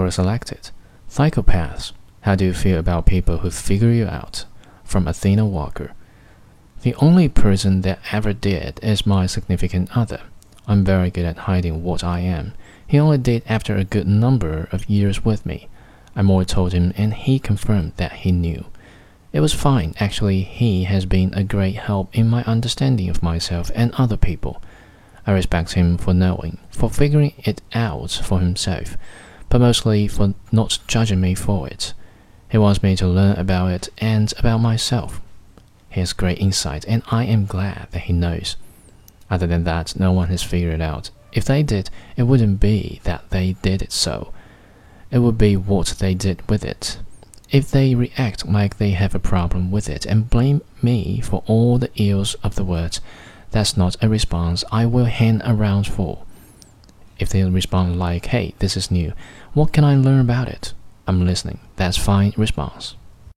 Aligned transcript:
Quora 0.00 0.10
selected. 0.10 0.70
Psychopaths. 1.10 1.92
How 2.22 2.34
do 2.34 2.46
you 2.46 2.54
feel 2.54 2.78
about 2.78 3.04
people 3.04 3.38
who 3.38 3.50
figure 3.50 3.90
you 3.90 4.06
out? 4.06 4.46
From 4.82 5.06
Athena 5.06 5.44
Walker. 5.44 5.92
The 6.80 6.94
only 6.94 7.28
person 7.28 7.82
that 7.82 7.98
ever 8.10 8.32
did 8.32 8.80
is 8.82 9.04
my 9.04 9.26
significant 9.26 9.94
other. 9.94 10.22
I'm 10.66 10.86
very 10.86 11.10
good 11.10 11.26
at 11.26 11.44
hiding 11.44 11.82
what 11.82 12.02
I 12.02 12.20
am. 12.20 12.54
He 12.86 12.98
only 12.98 13.18
did 13.18 13.42
after 13.46 13.76
a 13.76 13.84
good 13.84 14.08
number 14.08 14.70
of 14.72 14.88
years 14.88 15.22
with 15.22 15.44
me. 15.44 15.68
I 16.16 16.22
more 16.22 16.46
told 16.46 16.72
him 16.72 16.94
and 16.96 17.12
he 17.12 17.38
confirmed 17.38 17.92
that 17.98 18.24
he 18.24 18.32
knew. 18.32 18.64
It 19.34 19.40
was 19.40 19.52
fine. 19.52 19.92
Actually, 20.00 20.40
he 20.40 20.84
has 20.84 21.04
been 21.04 21.34
a 21.34 21.44
great 21.44 21.76
help 21.76 22.16
in 22.16 22.26
my 22.26 22.42
understanding 22.44 23.10
of 23.10 23.22
myself 23.22 23.70
and 23.74 23.92
other 23.96 24.16
people. 24.16 24.62
I 25.26 25.32
respect 25.32 25.74
him 25.74 25.98
for 25.98 26.14
knowing, 26.14 26.56
for 26.70 26.88
figuring 26.88 27.34
it 27.44 27.60
out 27.74 28.12
for 28.12 28.40
himself, 28.40 28.96
but 29.50 29.60
mostly 29.60 30.08
for 30.08 30.32
not 30.50 30.78
judging 30.86 31.20
me 31.20 31.34
for 31.34 31.68
it. 31.68 31.92
He 32.48 32.56
wants 32.56 32.82
me 32.82 32.96
to 32.96 33.06
learn 33.06 33.36
about 33.36 33.70
it 33.70 33.88
and 33.98 34.32
about 34.38 34.58
myself. 34.58 35.20
He 35.90 36.00
has 36.00 36.12
great 36.12 36.38
insight, 36.38 36.84
and 36.88 37.02
I 37.10 37.24
am 37.24 37.46
glad 37.46 37.88
that 37.90 38.02
he 38.02 38.12
knows. 38.12 38.56
Other 39.28 39.46
than 39.46 39.64
that, 39.64 39.98
no 39.98 40.12
one 40.12 40.28
has 40.28 40.42
figured 40.42 40.74
it 40.74 40.80
out. 40.80 41.10
If 41.32 41.44
they 41.44 41.62
did, 41.62 41.90
it 42.16 42.24
wouldn't 42.24 42.58
be 42.58 43.00
that 43.04 43.30
they 43.30 43.52
did 43.62 43.82
it 43.82 43.92
so. 43.92 44.32
It 45.10 45.18
would 45.18 45.38
be 45.38 45.56
what 45.56 45.88
they 45.98 46.14
did 46.14 46.48
with 46.48 46.64
it. 46.64 46.98
If 47.50 47.70
they 47.70 47.94
react 47.96 48.46
like 48.46 48.78
they 48.78 48.90
have 48.90 49.14
a 49.14 49.20
problem 49.20 49.72
with 49.72 49.88
it 49.88 50.06
and 50.06 50.30
blame 50.30 50.62
me 50.80 51.20
for 51.20 51.42
all 51.46 51.78
the 51.78 51.90
ills 51.96 52.34
of 52.42 52.54
the 52.54 52.64
world, 52.64 53.00
that's 53.50 53.76
not 53.76 53.96
a 54.00 54.08
response 54.08 54.62
I 54.70 54.86
will 54.86 55.06
hang 55.06 55.42
around 55.42 55.88
for. 55.88 56.22
If 57.20 57.28
they 57.28 57.44
respond 57.44 57.98
like, 57.98 58.26
hey, 58.26 58.54
this 58.58 58.76
is 58.76 58.90
new, 58.90 59.12
what 59.52 59.72
can 59.72 59.84
I 59.84 59.96
learn 59.96 60.20
about 60.20 60.48
it? 60.48 60.72
I'm 61.06 61.26
listening. 61.26 61.60
That's 61.76 61.96
fine 61.96 62.32
response. 62.36 62.96